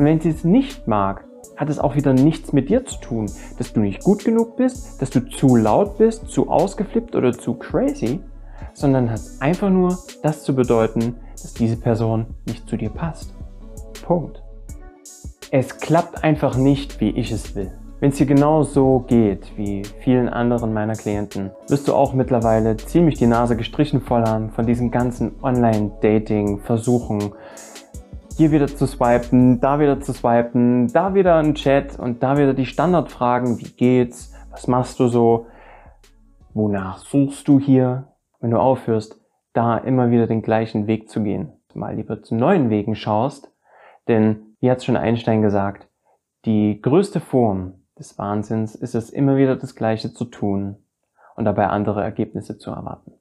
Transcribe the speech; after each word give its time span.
Und 0.00 0.06
wenn 0.06 0.18
sie 0.18 0.30
es 0.30 0.44
nicht 0.44 0.88
mag, 0.88 1.26
hat 1.58 1.68
es 1.68 1.78
auch 1.78 1.94
wieder 1.94 2.14
nichts 2.14 2.54
mit 2.54 2.70
dir 2.70 2.86
zu 2.86 2.98
tun, 3.00 3.30
dass 3.58 3.74
du 3.74 3.80
nicht 3.80 4.02
gut 4.02 4.24
genug 4.24 4.56
bist, 4.56 5.02
dass 5.02 5.10
du 5.10 5.20
zu 5.28 5.56
laut 5.56 5.98
bist, 5.98 6.28
zu 6.28 6.48
ausgeflippt 6.48 7.14
oder 7.14 7.34
zu 7.34 7.52
crazy, 7.52 8.20
sondern 8.72 9.10
hat 9.10 9.20
einfach 9.40 9.68
nur 9.68 9.98
das 10.22 10.42
zu 10.42 10.54
bedeuten, 10.54 11.16
dass 11.32 11.52
diese 11.52 11.76
Person 11.76 12.28
nicht 12.46 12.66
zu 12.66 12.78
dir 12.78 12.88
passt. 12.88 13.34
Punkt. 14.02 14.42
Es 15.50 15.76
klappt 15.76 16.24
einfach 16.24 16.56
nicht, 16.56 16.98
wie 17.02 17.10
ich 17.10 17.30
es 17.30 17.54
will. 17.54 17.70
Wenn 18.00 18.08
es 18.08 18.16
dir 18.16 18.24
genau 18.24 18.62
so 18.62 19.04
geht 19.06 19.52
wie 19.58 19.82
vielen 20.02 20.30
anderen 20.30 20.72
meiner 20.72 20.94
Klienten, 20.94 21.50
wirst 21.68 21.86
du 21.86 21.92
auch 21.92 22.14
mittlerweile 22.14 22.78
ziemlich 22.78 23.18
die 23.18 23.26
Nase 23.26 23.54
gestrichen 23.54 24.00
voll 24.00 24.22
haben 24.22 24.48
von 24.48 24.64
diesen 24.64 24.90
ganzen 24.90 25.32
Online-Dating-Versuchen, 25.42 27.32
hier 28.40 28.52
wieder 28.52 28.68
zu 28.68 28.86
swipen, 28.86 29.60
da 29.60 29.80
wieder 29.80 30.00
zu 30.00 30.14
swipen, 30.14 30.90
da 30.94 31.12
wieder 31.12 31.36
ein 31.36 31.54
Chat 31.54 31.98
und 31.98 32.22
da 32.22 32.38
wieder 32.38 32.54
die 32.54 32.64
Standardfragen, 32.64 33.60
wie 33.60 33.70
geht's, 33.70 34.34
was 34.50 34.66
machst 34.66 34.98
du 34.98 35.08
so, 35.08 35.46
wonach 36.54 37.00
suchst 37.00 37.46
du 37.48 37.60
hier, 37.60 38.14
wenn 38.40 38.50
du 38.50 38.58
aufhörst, 38.58 39.20
da 39.52 39.76
immer 39.76 40.10
wieder 40.10 40.26
den 40.26 40.40
gleichen 40.40 40.86
Weg 40.86 41.10
zu 41.10 41.22
gehen, 41.22 41.52
mal 41.74 41.94
lieber 41.94 42.22
zu 42.22 42.34
neuen 42.34 42.70
Wegen 42.70 42.94
schaust, 42.94 43.52
denn 44.08 44.56
wie 44.60 44.70
hat 44.70 44.82
schon 44.82 44.96
Einstein 44.96 45.42
gesagt, 45.42 45.90
die 46.46 46.80
größte 46.80 47.20
Form 47.20 47.82
des 47.98 48.16
Wahnsinns 48.16 48.74
ist 48.74 48.94
es 48.94 49.10
immer 49.10 49.36
wieder 49.36 49.56
das 49.56 49.74
Gleiche 49.74 50.14
zu 50.14 50.24
tun 50.24 50.76
und 51.36 51.44
dabei 51.44 51.66
andere 51.66 52.02
Ergebnisse 52.02 52.56
zu 52.56 52.70
erwarten. 52.70 53.12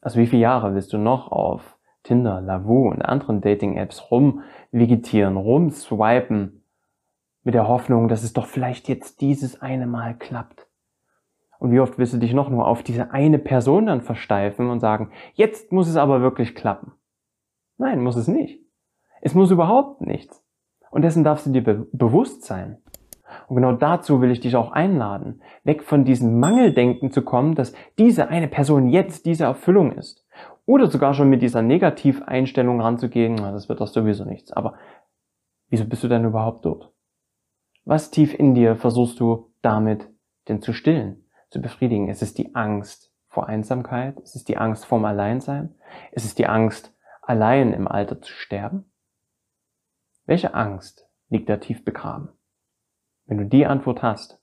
Also 0.00 0.18
wie 0.18 0.26
viele 0.26 0.42
Jahre 0.42 0.74
willst 0.74 0.92
du 0.92 0.98
noch 0.98 1.30
auf 1.30 1.77
Tinder, 2.02 2.40
Lavu 2.40 2.88
und 2.88 3.02
anderen 3.02 3.40
Dating-Apps 3.40 4.10
rumvegetieren, 4.10 5.36
rumswipen, 5.36 6.64
mit 7.44 7.54
der 7.54 7.68
Hoffnung, 7.68 8.08
dass 8.08 8.24
es 8.24 8.32
doch 8.32 8.46
vielleicht 8.46 8.88
jetzt 8.88 9.20
dieses 9.20 9.62
eine 9.62 9.86
Mal 9.86 10.14
klappt. 10.16 10.66
Und 11.58 11.72
wie 11.72 11.80
oft 11.80 11.98
willst 11.98 12.12
du 12.12 12.18
dich 12.18 12.34
noch 12.34 12.50
nur 12.50 12.66
auf 12.66 12.82
diese 12.82 13.10
eine 13.12 13.38
Person 13.38 13.86
dann 13.86 14.02
versteifen 14.02 14.70
und 14.70 14.80
sagen, 14.80 15.12
jetzt 15.32 15.72
muss 15.72 15.88
es 15.88 15.96
aber 15.96 16.20
wirklich 16.20 16.54
klappen? 16.54 16.92
Nein, 17.78 18.02
muss 18.02 18.16
es 18.16 18.28
nicht. 18.28 18.60
Es 19.22 19.34
muss 19.34 19.50
überhaupt 19.50 20.02
nichts. 20.02 20.44
Und 20.90 21.02
dessen 21.02 21.24
darfst 21.24 21.46
du 21.46 21.50
dir 21.50 21.64
be 21.64 21.86
bewusst 21.92 22.44
sein. 22.44 22.78
Und 23.46 23.56
genau 23.56 23.72
dazu 23.72 24.20
will 24.20 24.30
ich 24.30 24.40
dich 24.40 24.56
auch 24.56 24.72
einladen, 24.72 25.42
weg 25.64 25.82
von 25.82 26.04
diesem 26.04 26.38
Mangeldenken 26.40 27.10
zu 27.10 27.22
kommen, 27.22 27.54
dass 27.54 27.74
diese 27.98 28.28
eine 28.28 28.48
Person 28.48 28.88
jetzt 28.88 29.26
diese 29.26 29.44
Erfüllung 29.44 29.92
ist 29.92 30.27
oder 30.66 30.90
sogar 30.90 31.14
schon 31.14 31.30
mit 31.30 31.40
dieser 31.40 31.62
Negativeinstellung 31.62 32.80
ranzugehen, 32.80 33.36
na, 33.36 33.52
das 33.52 33.68
wird 33.68 33.80
doch 33.80 33.86
sowieso 33.86 34.24
nichts. 34.24 34.52
Aber 34.52 34.74
wieso 35.68 35.86
bist 35.86 36.04
du 36.04 36.08
denn 36.08 36.24
überhaupt 36.24 36.64
dort? 36.64 36.92
Was 37.84 38.10
tief 38.10 38.38
in 38.38 38.54
dir 38.54 38.76
versuchst 38.76 39.18
du 39.18 39.50
damit 39.62 40.10
denn 40.48 40.60
zu 40.60 40.72
stillen, 40.72 41.24
zu 41.50 41.62
befriedigen? 41.62 42.08
Es 42.08 42.20
ist 42.20 42.36
die 42.36 42.54
Angst 42.54 43.12
vor 43.28 43.46
Einsamkeit, 43.46 44.20
es 44.20 44.34
ist 44.34 44.48
die 44.48 44.58
Angst 44.58 44.84
vorm 44.84 45.04
Alleinsein, 45.04 45.74
es 46.12 46.24
ist 46.24 46.38
die 46.38 46.46
Angst, 46.46 46.94
allein 47.22 47.72
im 47.72 47.88
Alter 47.88 48.20
zu 48.20 48.32
sterben. 48.32 48.92
Welche 50.26 50.52
Angst 50.52 51.08
liegt 51.30 51.48
da 51.48 51.56
tief 51.56 51.84
begraben? 51.84 52.28
Wenn 53.24 53.38
du 53.38 53.46
die 53.46 53.64
Antwort 53.66 54.02
hast, 54.02 54.38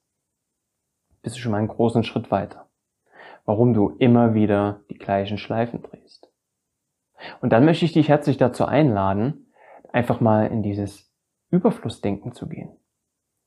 bist 1.21 1.35
du 1.35 1.39
schon 1.39 1.51
mal 1.51 1.59
einen 1.59 1.67
großen 1.67 2.03
Schritt 2.03 2.31
weiter 2.31 2.65
warum 3.45 3.73
du 3.73 3.89
immer 3.99 4.33
wieder 4.33 4.81
die 4.89 4.97
gleichen 4.97 5.37
Schleifen 5.37 5.81
drehst. 5.81 6.31
Und 7.41 7.53
dann 7.53 7.65
möchte 7.65 7.85
ich 7.85 7.93
dich 7.93 8.09
herzlich 8.09 8.37
dazu 8.37 8.65
einladen, 8.65 9.51
einfach 9.91 10.19
mal 10.19 10.47
in 10.47 10.63
dieses 10.63 11.11
Überflussdenken 11.49 12.33
zu 12.33 12.49
gehen. 12.49 12.75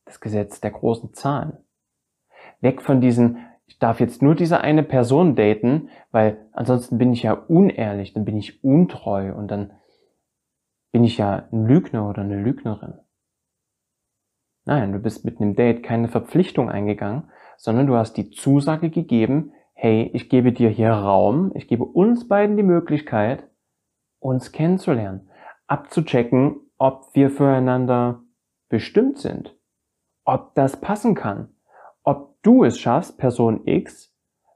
Das 0.05 0.21
Gesetz 0.21 0.61
der 0.61 0.71
großen 0.71 1.13
Zahlen. 1.13 1.59
Weg 2.61 2.81
von 2.81 3.01
diesen, 3.01 3.47
ich 3.67 3.79
darf 3.79 4.01
jetzt 4.01 4.23
nur 4.23 4.35
diese 4.35 4.61
eine 4.61 4.83
Person 4.83 5.37
daten, 5.37 5.91
weil 6.11 6.49
ansonsten 6.53 6.97
bin 6.97 7.13
ich 7.13 7.25
ja 7.25 7.33
unehrlich, 7.33 8.15
dann 8.15 8.25
bin 8.25 8.37
ich 8.37 8.65
untreu 8.65 9.35
und 9.35 9.49
dann 9.49 9.73
bin 10.93 11.05
ich 11.05 11.19
ja 11.19 11.49
ein 11.53 11.67
Lügner 11.67 12.09
oder 12.09 12.23
eine 12.23 12.41
Lügnerin. 12.41 12.95
Nein, 14.65 14.93
du 14.93 14.99
bist 14.99 15.25
mit 15.25 15.41
einem 15.41 15.55
Date 15.55 15.83
keine 15.83 16.09
Verpflichtung 16.09 16.71
eingegangen, 16.71 17.31
sondern 17.57 17.87
du 17.87 17.97
hast 17.97 18.15
die 18.15 18.31
Zusage 18.31 18.91
gegeben, 18.91 19.53
hey, 19.81 20.11
ich 20.13 20.29
gebe 20.29 20.53
dir 20.53 20.71
hier 20.71 20.91
Raum, 20.91 21.53
ich 21.55 21.69
gebe 21.69 21.85
uns 21.85 22.27
beiden 22.27 22.57
die 22.57 22.65
Möglichkeit, 22.65 23.49
uns 24.19 24.51
kennenzulernen, 24.51 25.31
abzuchecken, 25.69 26.57
ob 26.79 27.15
wir 27.15 27.31
füreinander 27.31 28.25
bestimmt 28.69 29.19
sind, 29.19 29.57
ob 30.25 30.57
das 30.57 30.81
passen 30.81 31.15
kann, 31.15 31.55
ob 32.03 32.43
du 32.43 32.65
es 32.65 32.81
schaffst, 32.81 33.19
Person 33.19 33.69
X, 33.69 34.13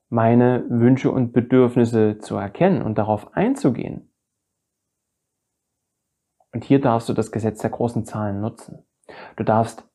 meine 0.08 0.66
Wünsche 0.68 1.12
und 1.12 1.32
Bedürfnisse 1.32 2.18
zu 2.18 2.34
erkennen 2.34 2.82
und 2.82 2.98
darauf 2.98 3.36
einzugehen. 3.36 4.12
Und 6.52 6.64
hier 6.64 6.80
darfst 6.80 7.08
du 7.08 7.12
das 7.12 7.30
Gesetz 7.30 7.60
der 7.60 7.70
großen 7.70 8.04
Zahlen 8.04 8.40
nutzen. 8.40 8.84
Du 9.36 9.44
darfst 9.44 9.88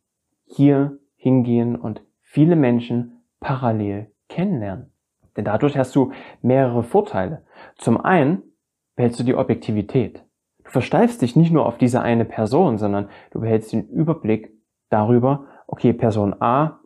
hier 0.46 0.98
hingehen 1.18 1.76
und 1.76 2.02
viele 2.22 2.56
Menschen 2.56 3.26
parallel 3.42 4.16
kennenlernen. 4.30 4.94
Denn 5.38 5.46
dadurch 5.46 5.78
hast 5.78 5.96
du 5.96 6.12
mehrere 6.42 6.84
Vorteile. 6.84 7.44
Zum 7.78 8.04
einen 8.04 8.44
behältst 8.96 9.20
du 9.20 9.24
die 9.24 9.36
Objektivität. 9.36 10.24
Du 10.64 10.72
versteifst 10.72 11.22
dich 11.22 11.36
nicht 11.36 11.52
nur 11.52 11.66
auf 11.66 11.78
diese 11.78 12.02
eine 12.02 12.26
Person, 12.26 12.78
sondern 12.78 13.10
du 13.32 13.40
behältst 13.40 13.72
den 13.72 13.88
Überblick 13.88 14.52
darüber, 14.90 15.46
okay, 15.68 15.94
Person 15.94 16.36
A 16.42 16.82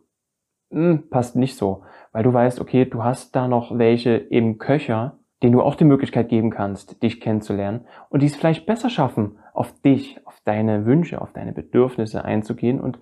mh, 0.70 0.90
hm, 0.90 1.08
passt 1.10 1.36
nicht 1.36 1.56
so, 1.56 1.82
weil 2.12 2.22
du 2.22 2.32
weißt, 2.32 2.60
okay, 2.60 2.84
du 2.84 3.02
hast 3.02 3.34
da 3.34 3.48
noch 3.48 3.76
welche 3.78 4.16
im 4.16 4.58
Köcher, 4.58 5.18
denen 5.42 5.52
du 5.52 5.62
auch 5.62 5.74
die 5.74 5.84
Möglichkeit 5.84 6.28
geben 6.28 6.50
kannst, 6.50 7.02
dich 7.02 7.20
kennenzulernen 7.20 7.86
und 8.10 8.22
die 8.22 8.26
es 8.26 8.36
vielleicht 8.36 8.66
besser 8.66 8.90
schaffen, 8.90 9.38
auf 9.54 9.72
dich, 9.80 10.20
auf 10.26 10.40
deine 10.44 10.86
Wünsche, 10.86 11.20
auf 11.20 11.32
deine 11.32 11.52
Bedürfnisse 11.52 12.24
einzugehen 12.24 12.80
und 12.80 12.98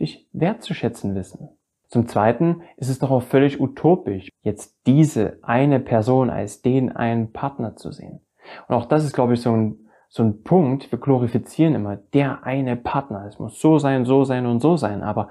dich 0.00 0.28
wertzuschätzen 0.32 1.14
wissen. 1.14 1.57
Zum 1.88 2.06
Zweiten 2.06 2.62
ist 2.76 2.90
es 2.90 2.98
doch 2.98 3.10
auch 3.10 3.22
völlig 3.22 3.60
utopisch, 3.60 4.28
jetzt 4.42 4.78
diese 4.86 5.38
eine 5.42 5.80
Person 5.80 6.28
als 6.28 6.60
den 6.60 6.94
einen 6.94 7.32
Partner 7.32 7.76
zu 7.76 7.92
sehen. 7.92 8.20
Und 8.66 8.74
auch 8.74 8.86
das 8.86 9.04
ist, 9.04 9.14
glaube 9.14 9.34
ich, 9.34 9.40
so 9.40 9.52
ein, 9.52 9.88
so 10.08 10.22
ein 10.22 10.42
Punkt, 10.42 10.92
wir 10.92 10.98
glorifizieren 10.98 11.74
immer 11.74 11.96
der 11.96 12.44
eine 12.44 12.76
Partner. 12.76 13.24
Es 13.26 13.38
muss 13.38 13.58
so 13.58 13.78
sein, 13.78 14.04
so 14.04 14.24
sein 14.24 14.46
und 14.46 14.60
so 14.60 14.76
sein. 14.76 15.02
Aber 15.02 15.30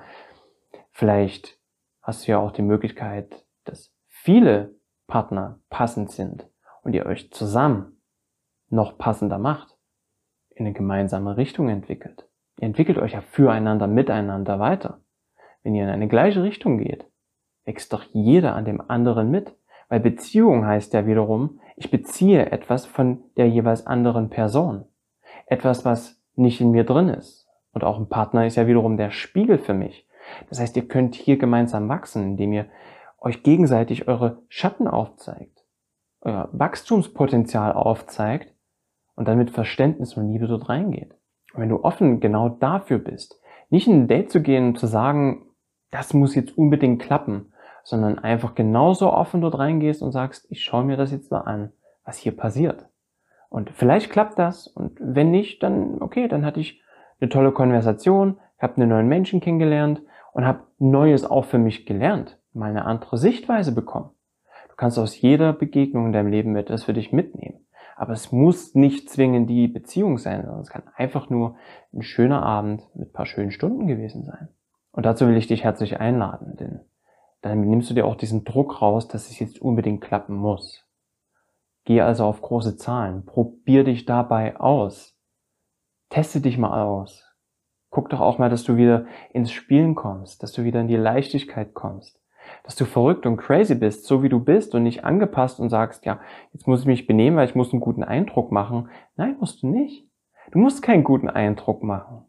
vielleicht 0.92 1.60
hast 2.02 2.28
du 2.28 2.32
ja 2.32 2.40
auch 2.40 2.52
die 2.52 2.64
Möglichkeit, 2.64 3.46
dass 3.64 3.94
viele 4.08 4.76
Partner 5.06 5.60
passend 5.70 6.12
sind 6.12 6.50
und 6.82 6.94
ihr 6.94 7.06
euch 7.06 7.32
zusammen 7.32 8.02
noch 8.70 8.98
passender 8.98 9.38
macht, 9.38 9.78
in 10.50 10.66
eine 10.66 10.74
gemeinsame 10.74 11.38
Richtung 11.38 11.70
entwickelt. 11.70 12.28
Ihr 12.60 12.66
entwickelt 12.66 12.98
euch 12.98 13.14
ja 13.14 13.22
füreinander, 13.22 13.86
miteinander 13.88 14.60
weiter. 14.60 15.02
Wenn 15.68 15.76
ihr 15.76 15.84
in 15.84 15.90
eine 15.90 16.08
gleiche 16.08 16.44
Richtung 16.44 16.78
geht, 16.78 17.12
wächst 17.66 17.92
doch 17.92 18.04
jeder 18.14 18.56
an 18.56 18.64
dem 18.64 18.80
anderen 18.80 19.30
mit. 19.30 19.54
Weil 19.90 20.00
Beziehung 20.00 20.66
heißt 20.66 20.94
ja 20.94 21.06
wiederum, 21.06 21.60
ich 21.76 21.92
beziehe 21.92 22.54
etwas 22.54 22.86
von 22.86 23.26
der 23.36 23.50
jeweils 23.50 23.86
anderen 23.86 24.30
Person. 24.30 24.86
Etwas, 25.46 25.84
was 25.84 26.24
nicht 26.36 26.62
in 26.62 26.72
mir 26.72 26.86
drin 26.86 27.10
ist. 27.10 27.50
Und 27.74 27.84
auch 27.84 28.00
ein 28.00 28.08
Partner 28.08 28.46
ist 28.46 28.56
ja 28.56 28.66
wiederum 28.66 28.96
der 28.96 29.12
Spiegel 29.12 29.58
für 29.58 29.74
mich. 29.74 30.08
Das 30.48 30.62
heißt, 30.62 30.78
ihr 30.78 30.88
könnt 30.88 31.16
hier 31.16 31.38
gemeinsam 31.38 31.90
wachsen, 31.90 32.24
indem 32.24 32.54
ihr 32.54 32.68
euch 33.20 33.44
gegenseitig 33.44 34.08
eure 34.08 34.44
Schatten 34.48 34.88
aufzeigt, 34.88 35.66
euer 36.22 36.48
Wachstumspotenzial 36.54 37.74
aufzeigt 37.74 38.56
und 39.18 39.28
dann 39.28 39.38
mit 39.38 39.52
Verständnis 39.52 40.16
und 40.16 40.32
Liebe 40.32 40.48
dort 40.48 40.70
reingeht. 40.70 41.14
Und 41.54 41.60
wenn 41.60 41.70
du 41.70 41.84
offen 41.84 42.22
genau 42.22 42.48
dafür 42.48 43.00
bist, 43.00 43.42
nicht 43.70 43.90
in 43.90 44.04
ein 44.04 44.08
Date 44.08 44.32
zu 44.32 44.42
gehen 44.42 44.68
und 44.68 44.80
zu 44.80 44.88
sagen, 44.88 45.44
das 45.92 46.14
muss 46.14 46.36
jetzt 46.36 46.58
unbedingt 46.58 47.02
klappen, 47.02 47.54
sondern 47.84 48.20
einfach 48.20 48.56
genauso 48.56 49.12
offen 49.12 49.42
dort 49.42 49.58
reingehst 49.58 50.02
und 50.02 50.12
sagst, 50.12 50.46
ich 50.50 50.64
schaue 50.64 50.84
mir 50.84 50.98
das 50.98 51.12
jetzt 51.12 51.32
mal 51.32 51.42
an, 51.42 51.72
was 52.04 52.18
hier 52.18 52.36
passiert. 52.36 52.86
Und 53.50 53.70
vielleicht 53.72 54.12
klappt 54.12 54.38
das 54.38 54.68
und 54.68 54.98
wenn 55.00 55.32
nicht, 55.32 55.64
dann 55.64 56.02
okay, 56.02 56.28
dann 56.28 56.46
hatte 56.46 56.60
ich 56.60 56.82
eine 57.22 57.30
tolle 57.30 57.52
Konversation, 57.52 58.40
habe 58.60 58.78
einen 58.78 58.90
neuen 58.90 59.08
Menschen 59.08 59.40
kennengelernt 59.40 60.02
und 60.34 60.46
habe 60.46 60.64
Neues 60.80 61.24
auch 61.24 61.46
für 61.46 61.58
mich 61.58 61.86
gelernt, 61.86 62.38
mal 62.54 62.70
eine 62.70 62.86
andere 62.86 63.18
Sichtweise 63.18 63.74
bekommen. 63.74 64.10
Du 64.70 64.76
kannst 64.76 65.00
aus 65.00 65.20
jeder 65.20 65.54
Begegnung 65.54 66.08
in 66.08 66.14
deinem 66.14 66.30
Leben 66.30 66.56
etwas 66.56 66.84
für 66.84 66.94
dich 66.94 67.12
mitnehmen. 67.12 67.66
Aber 67.96 68.14
es 68.14 68.32
muss 68.32 68.76
nicht 68.76 69.10
zwingend 69.10 69.50
die 69.50 69.68
Beziehung 69.68 70.20
sein, 70.20 70.44
sondern 70.44 70.62
es 70.62 70.70
kann 70.70 70.84
einfach 70.96 71.32
nur 71.32 71.56
ein 71.94 72.04
schöner 72.04 72.44
Abend 72.44 72.84
mit 72.94 73.10
ein 73.10 73.14
paar 73.14 73.26
schönen 73.26 73.50
Stunden 73.50 73.88
gewesen 73.88 74.24
sein. 74.24 74.50
Und 74.98 75.06
dazu 75.06 75.28
will 75.28 75.38
ich 75.38 75.46
dich 75.46 75.64
herzlich 75.64 76.00
einladen, 76.00 76.56
denn 76.56 76.80
dann 77.42 77.62
nimmst 77.62 77.88
du 77.88 77.94
dir 77.94 78.08
auch 78.08 78.16
diesen 78.16 78.46
Druck 78.46 78.82
raus, 78.82 79.08
dass 79.08 79.30
es 79.30 79.38
jetzt 79.38 79.62
unbedingt 79.62 80.02
klappen 80.02 80.36
muss. 80.36 80.88
Geh 81.86 82.02
also 82.02 82.26
auf 82.26 82.42
große 82.42 82.78
Zahlen, 82.78 83.24
probier 83.24 83.84
dich 83.84 84.06
dabei 84.06 84.60
aus. 84.60 85.16
teste 86.10 86.42
dich 86.42 86.58
mal 86.58 86.82
aus. 86.82 87.32
Guck 87.92 88.10
doch 88.10 88.22
auch 88.22 88.40
mal, 88.40 88.50
dass 88.50 88.64
du 88.64 88.76
wieder 88.76 89.06
ins 89.32 89.52
Spielen 89.52 89.94
kommst, 89.94 90.42
dass 90.42 90.52
du 90.52 90.64
wieder 90.64 90.82
in 90.82 90.88
die 90.88 90.96
Leichtigkeit 90.96 91.76
kommst, 91.76 92.20
dass 92.64 92.76
du 92.76 92.86
verrückt 92.86 93.28
und 93.28 93.38
crazy 93.38 93.76
bist, 93.76 94.06
so 94.06 94.24
wie 94.24 94.30
du 94.30 94.40
bist 94.40 94.74
und 94.74 94.82
nicht 94.82 95.06
angepasst 95.06 95.60
und 95.60 95.70
sagst, 95.70 96.08
ja, 96.08 96.20
jetzt 96.54 96.68
muss 96.68 96.82
ich 96.82 96.88
mich 96.88 97.06
benehmen, 97.06 97.38
weil 97.38 97.48
ich 97.48 97.54
muss 97.54 97.72
einen 97.72 97.82
guten 97.82 98.04
Eindruck 98.04 98.52
machen. 98.52 98.90
Nein, 99.16 99.38
musst 99.40 99.62
du 99.62 99.68
nicht. 99.68 100.10
Du 100.50 100.58
musst 100.58 100.82
keinen 100.82 101.04
guten 101.04 101.30
Eindruck 101.30 101.84
machen. 101.84 102.26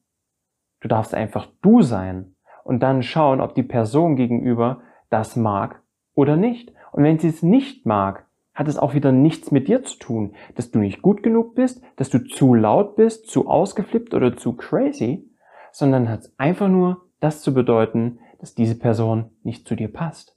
Du 0.81 0.89
darfst 0.89 1.15
einfach 1.15 1.49
du 1.63 1.81
sein 1.81 2.35
und 2.69 2.81
dann 2.81 3.03
schauen, 3.03 3.41
ob 3.41 3.55
die 3.55 3.63
Person 3.63 4.15
gegenüber 4.15 4.83
das 5.09 5.37
mag 5.37 5.81
oder 6.15 6.37
nicht. 6.37 6.71
Und 6.93 7.03
wenn 7.03 7.19
sie 7.19 7.29
es 7.29 7.43
nicht 7.43 7.87
mag, 7.87 8.27
hat 8.53 8.69
es 8.69 8.77
auch 8.77 8.93
wieder 8.93 9.11
nichts 9.11 9.51
mit 9.51 9.69
dir 9.69 9.85
zu 9.85 9.99
tun, 9.99 10.35
dass 10.55 10.71
du 10.71 10.79
nicht 10.79 11.01
gut 11.01 11.23
genug 11.23 11.55
bist, 11.55 11.83
dass 11.97 12.11
du 12.11 12.19
zu 12.19 12.53
laut 12.53 12.95
bist, 12.95 13.31
zu 13.31 13.49
ausgeflippt 13.49 14.13
oder 14.13 14.37
zu 14.37 14.53
crazy, 14.55 15.31
sondern 15.73 16.11
hat 16.11 16.21
es 16.21 16.39
einfach 16.39 16.69
nur 16.69 17.07
das 17.21 17.41
zu 17.41 17.55
bedeuten, 17.55 18.19
dass 18.39 18.55
diese 18.55 18.79
Person 18.79 19.31
nicht 19.43 19.67
zu 19.67 19.75
dir 19.75 19.91
passt. 19.91 20.37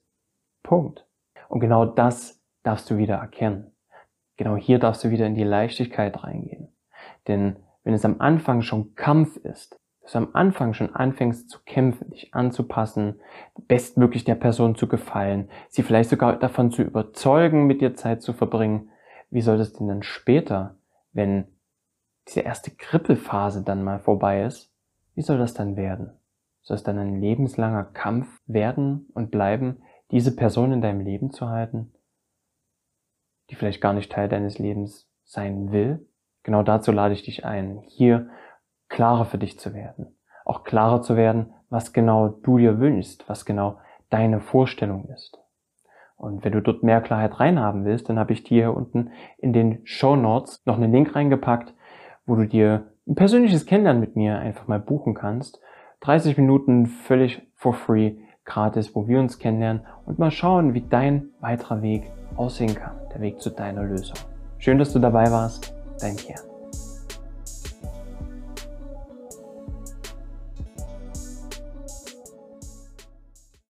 Punkt. 0.63 1.05
Und 1.49 1.59
genau 1.59 1.85
das 1.85 2.41
darfst 2.63 2.89
du 2.89 2.97
wieder 2.97 3.15
erkennen. 3.15 3.75
Genau 4.37 4.55
hier 4.55 4.79
darfst 4.79 5.03
du 5.03 5.09
wieder 5.09 5.27
in 5.27 5.35
die 5.35 5.43
Leichtigkeit 5.43 6.23
reingehen. 6.23 6.69
Denn 7.27 7.57
wenn 7.83 7.93
es 7.93 8.05
am 8.05 8.21
Anfang 8.21 8.61
schon 8.61 8.95
Kampf 8.95 9.35
ist, 9.35 9.80
dass 10.01 10.13
du 10.13 10.17
am 10.17 10.29
Anfang 10.33 10.73
schon 10.73 10.95
anfängst 10.95 11.49
zu 11.49 11.59
kämpfen, 11.65 12.09
dich 12.09 12.33
anzupassen, 12.33 13.19
bestmöglich 13.67 14.23
der 14.23 14.35
Person 14.35 14.75
zu 14.75 14.87
gefallen, 14.87 15.49
sie 15.69 15.83
vielleicht 15.83 16.09
sogar 16.09 16.37
davon 16.37 16.71
zu 16.71 16.81
überzeugen, 16.81 17.67
mit 17.67 17.81
dir 17.81 17.93
Zeit 17.93 18.21
zu 18.21 18.33
verbringen, 18.33 18.89
wie 19.29 19.41
soll 19.41 19.57
das 19.57 19.73
denn 19.73 19.87
dann 19.87 20.03
später, 20.03 20.75
wenn 21.13 21.45
diese 22.27 22.41
erste 22.41 22.71
Krippelphase 22.71 23.63
dann 23.63 23.83
mal 23.83 23.99
vorbei 23.99 24.43
ist, 24.43 24.71
wie 25.15 25.21
soll 25.21 25.37
das 25.37 25.53
dann 25.53 25.75
werden? 25.75 26.11
Soll 26.61 26.75
es 26.75 26.83
dann 26.83 26.97
ein 26.97 27.19
lebenslanger 27.19 27.83
Kampf 27.83 28.27
werden 28.45 29.07
und 29.13 29.31
bleiben, 29.31 29.81
diese 30.11 30.35
Person 30.35 30.71
in 30.71 30.81
deinem 30.81 31.01
Leben 31.01 31.31
zu 31.31 31.49
halten, 31.49 31.93
die 33.49 33.55
vielleicht 33.55 33.81
gar 33.81 33.93
nicht 33.93 34.11
Teil 34.11 34.29
deines 34.29 34.59
Lebens 34.59 35.09
sein 35.23 35.71
will? 35.71 36.05
Genau 36.43 36.63
dazu 36.63 36.91
lade 36.91 37.13
ich 37.13 37.23
dich 37.23 37.45
ein, 37.45 37.79
hier 37.87 38.29
klarer 38.91 39.25
für 39.25 39.39
dich 39.39 39.57
zu 39.57 39.73
werden. 39.73 40.15
Auch 40.45 40.63
klarer 40.63 41.01
zu 41.01 41.15
werden, 41.15 41.53
was 41.69 41.93
genau 41.93 42.27
du 42.27 42.59
dir 42.59 42.79
wünschst, 42.79 43.27
was 43.27 43.45
genau 43.45 43.79
deine 44.09 44.41
Vorstellung 44.41 45.07
ist. 45.09 45.39
Und 46.17 46.43
wenn 46.43 46.51
du 46.51 46.61
dort 46.61 46.83
mehr 46.83 47.01
Klarheit 47.01 47.39
reinhaben 47.39 47.85
willst, 47.85 48.09
dann 48.09 48.19
habe 48.19 48.33
ich 48.33 48.43
dir 48.43 48.65
hier 48.65 48.75
unten 48.75 49.09
in 49.39 49.53
den 49.53 49.79
Show 49.85 50.15
Notes 50.15 50.61
noch 50.65 50.75
einen 50.75 50.91
Link 50.91 51.15
reingepackt, 51.15 51.73
wo 52.27 52.35
du 52.35 52.45
dir 52.47 52.91
ein 53.07 53.15
persönliches 53.15 53.65
Kennenlernen 53.65 54.01
mit 54.01 54.15
mir 54.15 54.37
einfach 54.37 54.67
mal 54.67 54.79
buchen 54.79 55.15
kannst. 55.15 55.59
30 56.01 56.37
Minuten 56.37 56.85
völlig 56.85 57.41
for 57.55 57.73
free, 57.73 58.17
gratis, 58.45 58.93
wo 58.93 59.07
wir 59.07 59.19
uns 59.19 59.39
kennenlernen 59.39 59.85
und 60.05 60.19
mal 60.19 60.31
schauen, 60.31 60.73
wie 60.73 60.81
dein 60.81 61.29
weiterer 61.39 61.81
Weg 61.81 62.11
aussehen 62.35 62.75
kann, 62.75 62.97
der 63.13 63.21
Weg 63.21 63.41
zu 63.41 63.49
deiner 63.49 63.83
Lösung. 63.83 64.17
Schön, 64.59 64.77
dass 64.77 64.93
du 64.93 64.99
dabei 64.99 65.31
warst. 65.31 65.73
Dein 65.99 66.15
Kern. 66.15 66.50